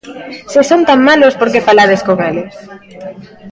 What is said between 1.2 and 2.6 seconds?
porque falades con eles.